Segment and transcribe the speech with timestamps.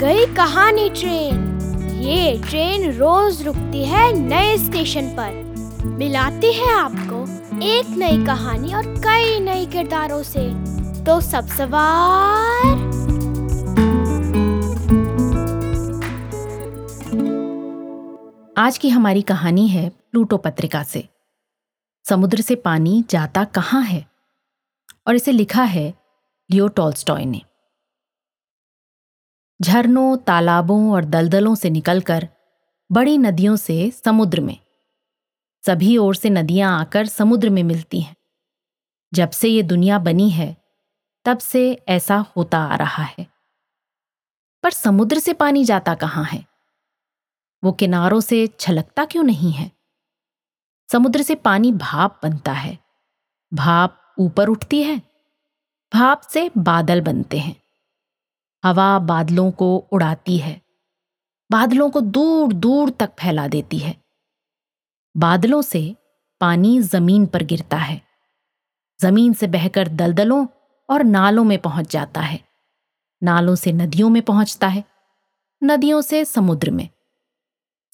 [0.00, 1.60] कहानी ट्रेन।
[2.02, 5.52] ये ट्रेन रोज रुकती है नए स्टेशन पर।
[5.86, 7.22] मिलाती है आपको
[7.64, 10.54] एक नई कहानी और कई नए किरदारों से।
[11.04, 12.92] तो सब सवार।
[18.58, 21.08] आज की हमारी कहानी है प्लूटो पत्रिका से।
[22.08, 24.06] समुद्र से पानी जाता कहाँ है?
[25.06, 25.94] और इसे लिखा है
[26.50, 27.40] लियो टॉल्स्टॉय ने।
[29.62, 32.28] झरनों, तालाबों और दलदलों से निकलकर
[32.92, 34.58] बड़ी नदियों से समुद्र में।
[35.66, 38.16] सभी ओर से नदियाँ आकर समुद्र में मिलती हैं।
[39.14, 40.56] जब से ये दुनिया बनी है,
[41.24, 43.26] तब से ऐसा होता आ रहा है।
[44.62, 46.46] पर समुद्र से पानी जाता कहाँ है?
[47.64, 49.72] वो किनारों से छलकता क्यों नहीं है?
[50.92, 52.78] समुद्र से पानी भाप बनता है।
[53.54, 55.02] भाप ऊपर उठती है।
[55.94, 57.62] भाप से बादल बनते हैं।
[58.64, 60.62] हवा बादलों को उड़ाती है।
[61.50, 63.96] बादलों को दूर दूर तक फैला देती है।
[65.16, 65.96] बादलों से
[66.40, 68.02] पानी ज़मीन पर गिरता है।
[69.00, 70.46] ज़मीन से बहकर दलदलों
[70.90, 72.40] और नालों में पहुँच जाता है।
[73.22, 74.84] नालों से नदियों में पहुँचता है।
[75.64, 76.88] नदियों से समुद्र में।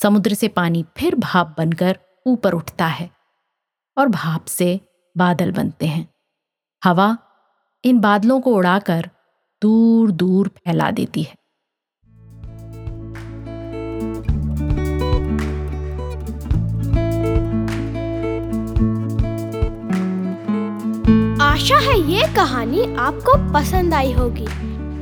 [0.02, 3.10] समुद्र से पानी फिर भाप बनकर ऊपर उठता है
[3.98, 4.80] और भाप से
[5.16, 6.14] बादल बनते हैं।
[6.84, 7.18] हवा
[7.84, 9.10] इन बादलों को उड़ाकर
[9.62, 11.34] दूर दूर फैला देती है।
[21.42, 24.46] आशा है ये कहानी आपको पसंद आई होगी।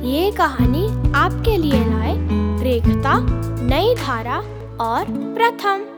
[0.07, 2.15] ये कहानी आपके लिए लाए
[2.63, 3.19] रेखता,
[3.67, 4.37] नई धारा
[4.81, 5.05] और
[5.35, 5.96] प्रथम।